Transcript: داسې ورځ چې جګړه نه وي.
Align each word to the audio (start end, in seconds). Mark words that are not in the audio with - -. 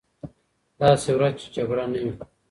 داسې 0.79 1.09
ورځ 1.15 1.33
چې 1.41 1.47
جګړه 1.55 1.85
نه 1.91 1.99
وي. 2.03 2.13